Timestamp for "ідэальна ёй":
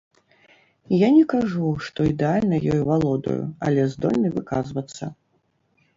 2.13-2.81